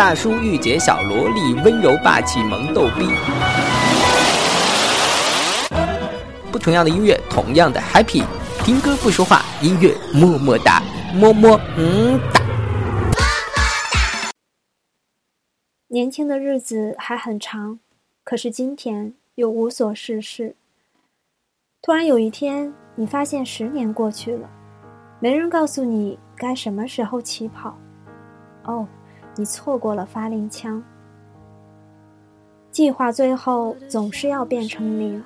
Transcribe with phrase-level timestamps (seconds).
[0.00, 3.06] 大叔御姐小萝莉，温柔霸气萌逗逼。
[6.50, 8.24] 不同样的音乐，同样的 happy。
[8.64, 10.82] 听歌不说话，音乐么么哒，
[11.12, 12.40] 么么嗯哒。
[15.88, 17.78] 年轻的日子还很长，
[18.24, 20.56] 可是今天又无所事事。
[21.82, 24.48] 突然有一天，你发现十年过去了，
[25.18, 27.76] 没人告诉你该什么时候起跑。
[28.64, 28.88] 哦，
[29.40, 30.82] 你错过了发令枪。
[32.70, 35.24] 计划最后总是要变成零。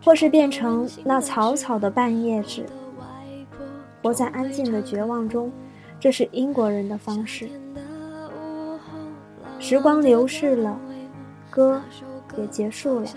[0.00, 2.64] 或是变成那草草的半页纸，
[4.00, 5.50] 活在安静的绝望中，
[5.98, 7.50] 这是英国人的方式。
[9.58, 10.78] 时光流逝了，
[11.50, 11.82] 歌
[12.36, 13.08] 也结束了，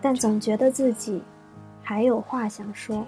[0.00, 1.22] 但总觉得自己
[1.82, 3.06] 还有话想说。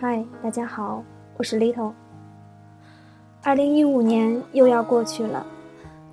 [0.00, 1.04] 嗨，大家好，
[1.36, 1.92] 我是 Little。
[3.44, 5.46] 二零一五年又要过去了。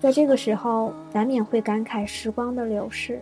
[0.01, 3.21] 在这个时候，难免会感慨时光的流逝。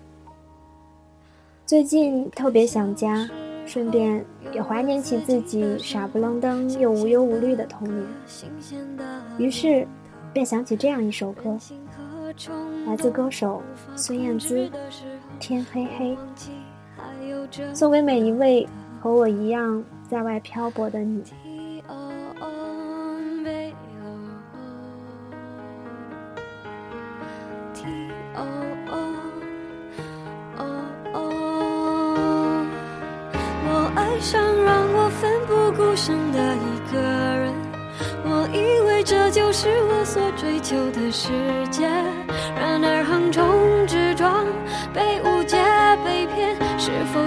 [1.64, 3.30] 最近特别想家，
[3.68, 8.04] 顺便也怀念起自己傻不愣登又无忧无虑的童年。
[9.38, 9.88] 于是，
[10.34, 11.56] 便想起这样一首歌，
[12.88, 13.62] 来自歌手
[13.96, 14.68] 孙燕姿，
[15.40, 16.18] 《天黑黑》，
[17.76, 18.68] 送给每一位
[19.00, 21.24] 和我一样在外漂泊的你。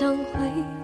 [0.00, 0.79] 想回。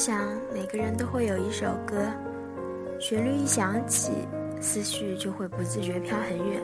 [0.00, 0.18] 想
[0.50, 1.94] 每个人都会有一首歌，
[2.98, 4.12] 旋律一响起，
[4.58, 6.62] 思绪就会不自觉飘很远。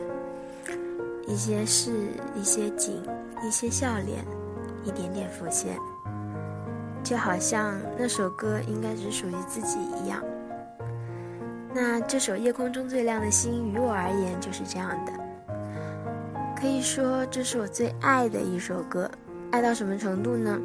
[1.27, 1.91] 一些事，
[2.33, 2.99] 一些景，
[3.47, 4.25] 一些笑脸，
[4.83, 5.77] 一点点浮现，
[7.03, 10.19] 就好像那首歌应该只属于自己一样。
[11.75, 15.13] 那这首《夜空中最亮的星》于我而言就是这样的，
[16.59, 19.07] 可以说这是我最爱的一首歌，
[19.51, 20.59] 爱到什么程度呢？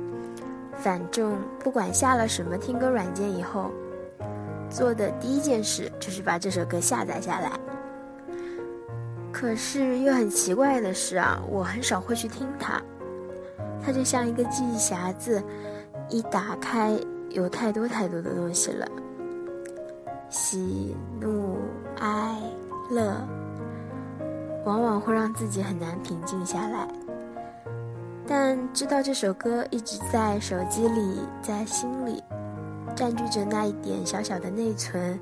[0.83, 3.71] 反正不管下了什么听歌软件以后，
[4.69, 7.53] 做的第一件事就是把这首歌下载下来。
[9.31, 12.83] 可是又很奇怪的是啊，我很少会去听它。
[13.81, 15.41] 它就像一个记忆匣子，
[16.09, 16.99] 一打开
[17.31, 18.87] 有太多太多的东西了，
[20.31, 21.59] 喜怒
[22.01, 22.37] 哀
[22.91, 23.17] 乐，
[24.65, 26.89] 往往会让自己很难平静下来。
[28.27, 32.23] 但知道这首歌一直在手机里，在心里，
[32.95, 35.19] 占据着那一点小小的内存，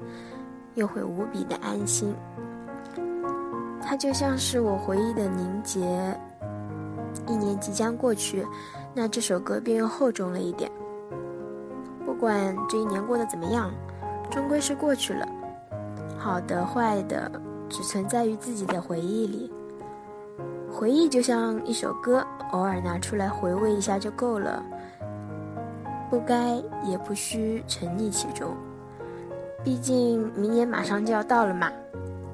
[0.74, 2.14] 又会无比的安心。
[3.82, 5.80] 它就像是我回忆的凝结。
[7.26, 8.46] 一年即将过去，
[8.94, 10.70] 那这首歌便又厚重了一点。
[12.04, 13.72] 不管这一年过得怎么样，
[14.30, 15.26] 终归是过去了。
[16.18, 17.30] 好的、坏的，
[17.68, 19.50] 只存在于自己的回忆里。
[20.80, 24.64] 回忆就像一首歌，偶尔拿出来回味一下就够了，
[26.08, 28.56] 不该也不需沉溺其中。
[29.62, 31.70] 毕竟明年马上就要到了嘛。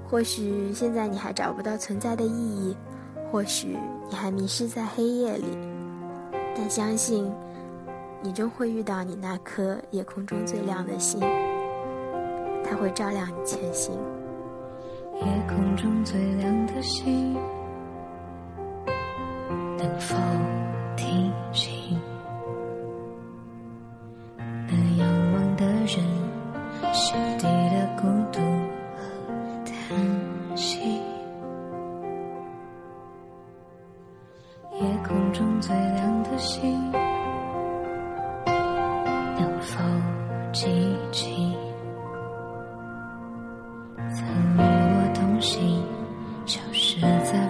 [0.08, 2.76] 或许现在你还找不到存在的意义，
[3.32, 3.76] 或许
[4.08, 5.58] 你还迷失在黑夜里，
[6.54, 7.28] 但相信
[8.22, 11.18] 你终会遇到你那颗夜空中最亮的星，
[12.62, 13.92] 它会照亮你前行。
[15.14, 17.36] 夜空中最亮的星，
[19.86, 20.16] 能否
[20.96, 21.96] 听清？
[24.36, 26.04] 那仰望的人
[26.92, 28.40] 心底的孤独
[28.96, 29.00] 和
[29.64, 30.80] 叹息。
[34.72, 36.90] 夜空中最亮的星，
[38.44, 39.78] 能否
[40.52, 40.66] 记
[41.12, 41.54] 起？
[44.12, 45.80] 曾与我同行，
[46.44, 47.45] 消失在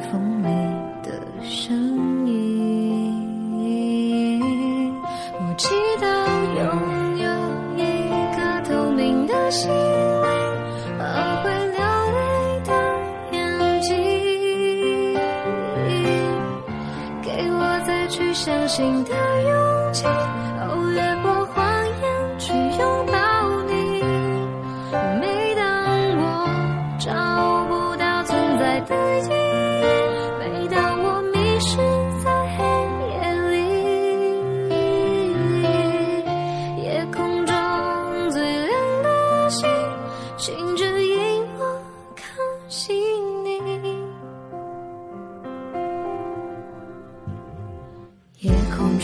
[18.76, 20.05] 新的勇气。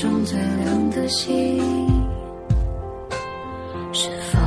[0.02, 1.62] 中最亮的星。
[3.92, 4.41] 是否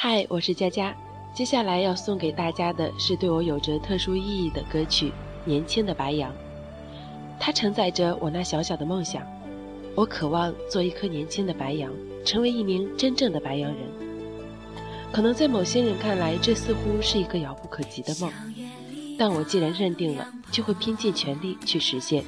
[0.00, 0.94] 嗨，我是佳佳。
[1.34, 5.08] 接下来要送给大家的是对我有着特殊意义的歌曲
[5.44, 6.30] 《年轻的白杨》，
[7.40, 9.26] 它承载着我那小小的梦想。
[9.96, 11.90] 我渴望做一颗年轻的白杨，
[12.24, 13.80] 成为一名真正的白羊人。
[15.10, 18.32] 可能在某些人看来，这似乎是一个遥不可及的梦，
[19.18, 22.22] 但我既然认定了，就会拼尽全力去实现，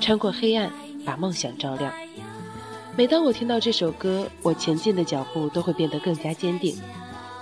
[0.00, 0.72] 穿过黑暗，
[1.04, 1.92] 把梦想照亮。
[2.96, 6.74] 每当我听到这首歌，我前进的脚步都会变得更加坚定。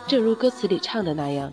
[0.07, 1.52] 正如歌词里唱的那样，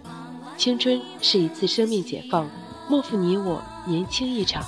[0.58, 2.50] 青春是一次生命解放，
[2.89, 4.63] 莫负你我年轻一场。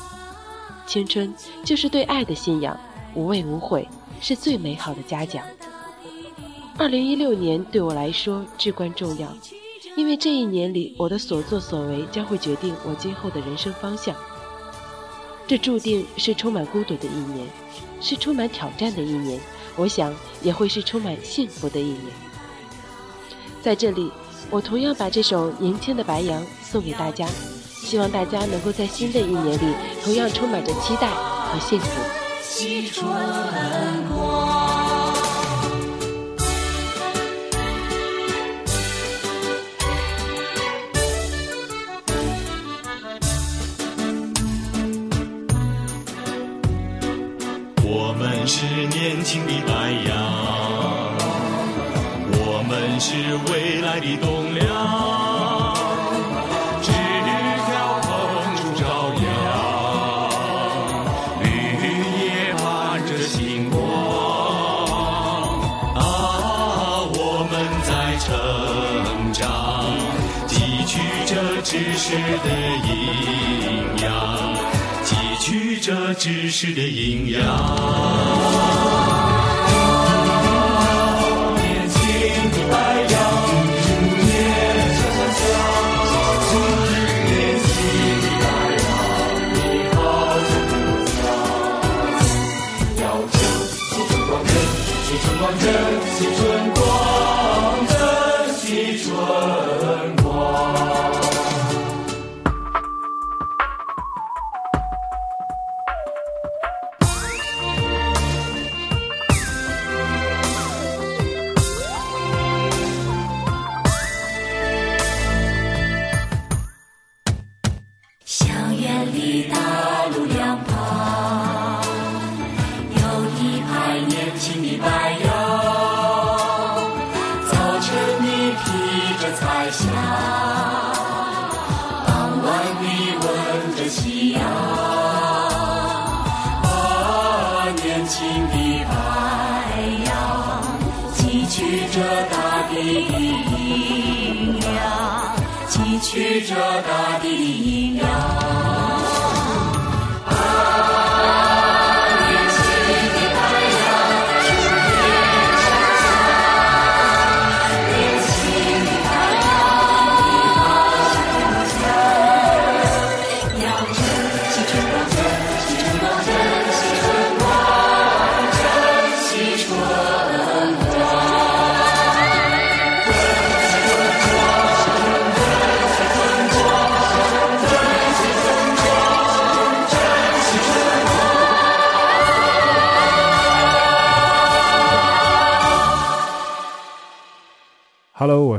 [0.86, 1.34] 青春
[1.64, 2.80] 就是对爱的信仰，
[3.16, 3.88] 无畏无悔
[4.22, 5.44] 是最美好的嘉奖。
[6.78, 9.36] 二零一六年对我来说至关重要，
[9.96, 14.16] 因为这一年里我的所作所为将会决定我今后的人生方向。
[15.48, 17.48] 这注定是充满孤独的一年。
[18.02, 19.38] 是充满挑战的一年，
[19.76, 22.06] 我想也会是充满幸福的一年。
[23.62, 24.12] 在这里，
[24.50, 27.28] 我同样把这首年轻的白杨送给大家，
[27.66, 31.88] 希望大家能够在新的一年里同样充满着期待和幸福。
[76.18, 79.19] 知识的营养。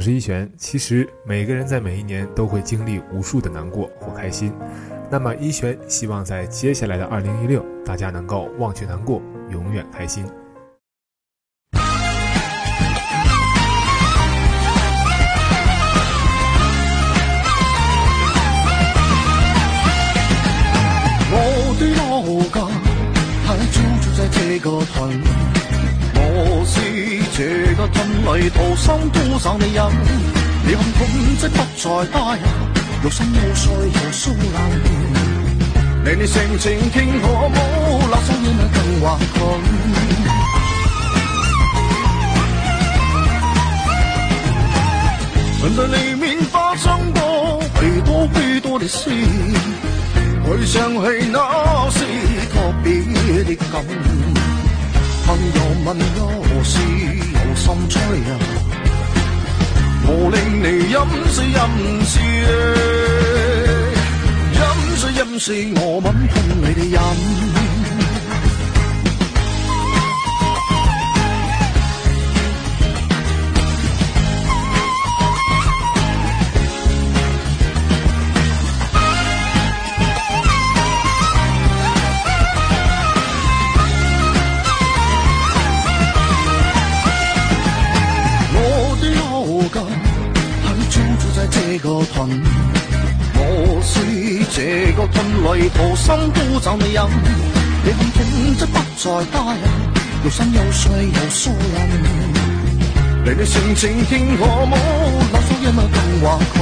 [0.01, 0.51] 我是一璇。
[0.57, 4.51] 其实每个人在每一年都会经历无数的难过或开心。
[5.11, 10.25] 那么一璇希望在接下来的二零一六，大家能够忘却难过，永远开心。
[21.31, 22.67] 我的老家
[23.45, 23.83] 还住
[24.17, 25.50] 在这个屯。
[27.81, 27.97] 我是这个屯
[28.39, 29.77] 里土生土长的人，
[30.67, 31.01] 你看本
[31.39, 32.43] 质不再大人，
[33.03, 34.57] 有心有碎有疏冷。
[36.05, 37.57] 你你性情听可冇，
[38.11, 39.37] 那声音更顽强。
[45.63, 49.09] 人在里面发生过许多许多的事，
[50.45, 50.99] 回想起
[51.33, 51.99] 那是
[52.53, 52.91] 特别
[53.45, 53.83] 的感。
[55.27, 58.39] 朋友问我是有心吹啊，
[60.07, 60.97] 我令你饮
[61.33, 61.59] 水饮
[62.05, 62.23] 水，
[64.55, 64.61] 饮
[64.97, 66.99] 水饮水，我吻喷你的饮。
[95.61, 97.01] 里掏心都找你饮。
[97.85, 98.19] 你看痛
[98.57, 99.63] 則不再他人，
[100.25, 101.77] 又生又碎又疏人。
[103.23, 104.75] 你你靜靜聽我舞，
[105.31, 106.57] 那聲音啊更華佢。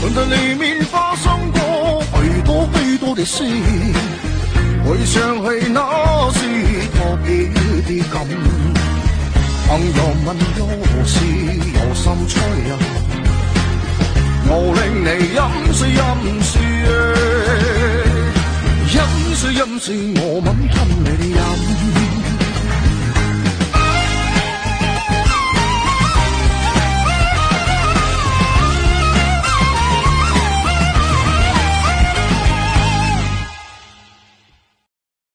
[0.00, 1.60] 魂在里面发生過
[2.22, 3.44] 許多许多的事，
[4.86, 5.78] 回想起那
[6.32, 6.38] 時
[6.94, 7.28] 特别
[7.86, 8.26] 的感。
[9.70, 10.66] 朋友問有
[11.06, 12.74] 事有心催啊，
[14.48, 15.38] 我令你飲
[15.72, 16.02] 水飲
[16.42, 16.52] 水
[18.90, 18.98] 飲
[19.36, 19.86] 水飲水，
[20.16, 21.40] 我吻吞你的飲。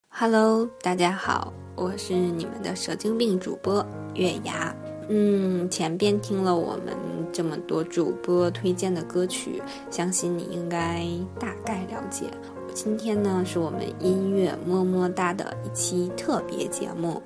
[0.10, 4.74] Hello，大家好，我是你们的蛇精病主播月牙。
[5.10, 6.96] 嗯，前边听了我们
[7.32, 11.06] 这么多主播推荐的歌曲，相信你应该
[11.38, 12.26] 大概了解。
[12.74, 17.22] 今天呢，是我们音乐么么哒的一期特别节目。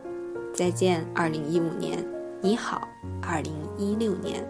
[0.54, 2.04] 再见，二零一五年，
[2.42, 2.88] 你好，
[3.22, 4.44] 二零一六年。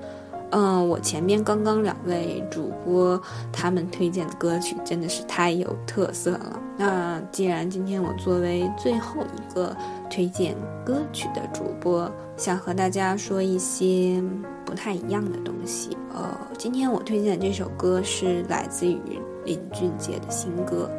[0.51, 6.59] 嗯，我前面刚刚两位主播他们推荐的歌曲真的是太有特色了。
[6.77, 9.75] 那既然今天我作为最后一个
[10.09, 14.23] 推荐歌曲的主播，想和大家说一些
[14.65, 15.95] 不太一样的东西。
[16.13, 20.89] 呃，今天我推荐的这首歌是来自于林俊杰的新歌，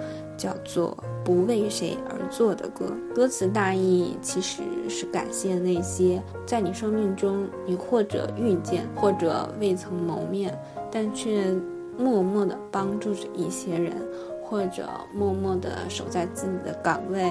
[0.40, 0.96] 叫做。
[1.22, 10.58] 不为谁而作的歌，歌词大意其实是感谢那些在你生命中你或者遇见，或者未曾谋面，
[10.90, 11.54] 但却
[11.96, 13.92] 默默的帮助着一些人，
[14.42, 17.30] 或者默默的守在自己的岗位，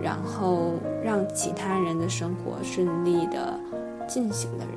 [0.00, 3.58] 然后让其他人的生活顺利的
[4.06, 4.74] 进行的人。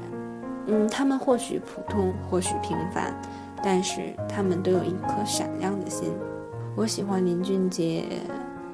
[0.68, 3.14] 嗯，他们或许普通，或许平凡，
[3.62, 6.14] 但是他们都有一颗闪亮的心。
[6.76, 8.06] 我喜欢林俊杰。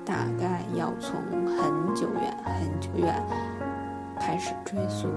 [0.04, 3.24] 大概要从很久远、很久远
[4.20, 5.08] 开始追溯。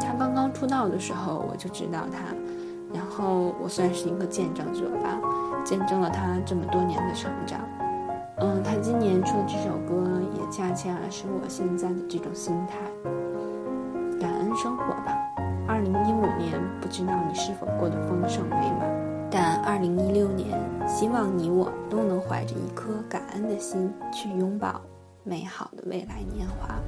[0.00, 2.34] 他刚刚出道的时候，我就知道他，
[2.94, 5.20] 然后我算是一个见证者吧，
[5.62, 7.60] 见证了他这么多年的成长。
[8.38, 12.78] 嗯，他今年出的这首歌，也恰恰是我现在的这种心态。
[14.18, 15.14] 感恩生活吧。
[15.68, 19.01] 二零一五年，不知道你是否过得丰盛美满。
[19.34, 24.78] 但二零一六年，希望你我都能怀着一颗感恩的心，去拥抱
[25.24, 26.78] 美好的未来年华。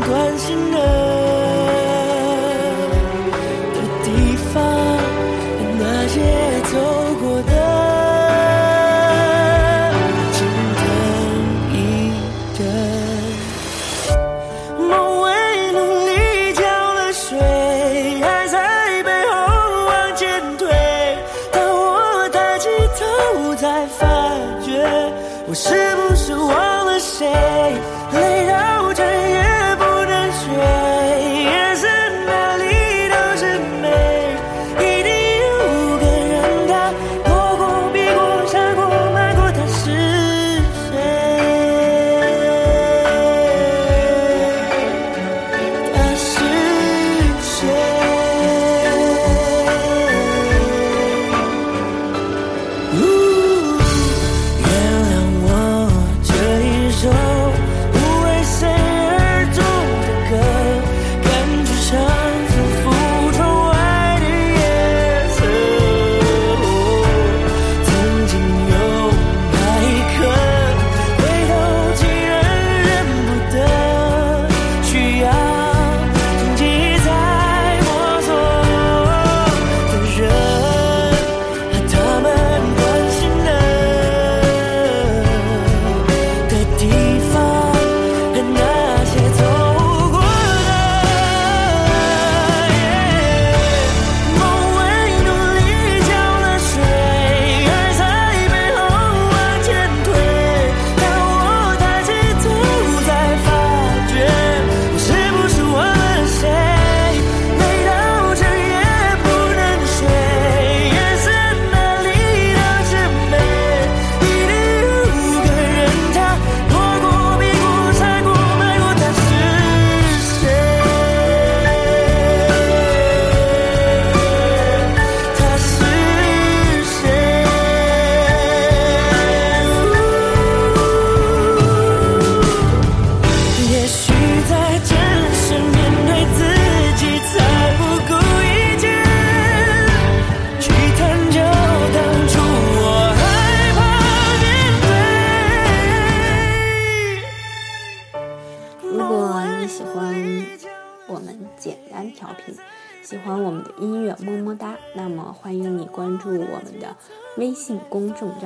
[0.00, 0.91] 关心的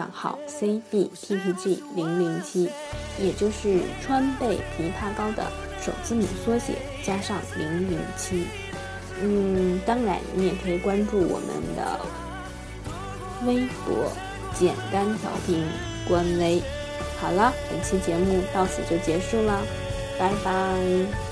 [0.07, 2.71] 账号 cbttg 零零七，
[3.19, 5.45] 也就是川贝枇杷膏的
[5.81, 8.45] 首字母缩写加上零零七。
[9.21, 12.01] 嗯，当然你也可以关注我们的
[13.47, 14.13] 微博
[14.55, 15.65] 简单调频
[16.07, 16.63] 官微。
[17.19, 19.61] 好了，本期节目到此就结束了，
[20.21, 21.26] 拜拜。